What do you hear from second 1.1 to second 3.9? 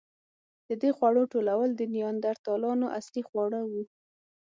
ټولول د نیاندرتالانو اصلي خواړه وو.